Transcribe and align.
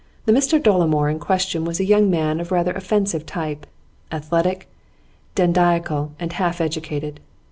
The 0.25 0.31
Mr 0.31 0.59
Dolomore 0.59 1.11
in 1.11 1.19
question 1.19 1.63
was 1.63 1.79
a 1.79 1.85
young 1.85 2.09
man 2.09 2.39
of 2.39 2.51
rather 2.51 2.71
offensive 2.71 3.23
type 3.27 3.67
athletic, 4.11 4.67
dandiacal, 5.35 6.13
and 6.19 6.33
half 6.33 6.59
educated. 6.59 7.19